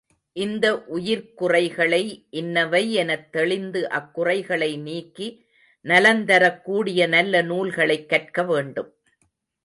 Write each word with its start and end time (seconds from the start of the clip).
இந்த 0.35 0.83
உயிர்க்குறைகளை 0.85 2.27
இன்னவை 2.29 2.93
எனத் 2.93 3.31
தெளிந்து 3.31 3.89
அக்குறைகளை 3.89 4.77
நீக்கி 4.77 5.27
நலந்தரக் 5.85 6.61
கூடிய 6.61 7.07
நல்ல 7.07 7.41
நூல்களைக் 7.41 8.09
கற்க 8.09 8.43
வேண்டும். 8.43 8.89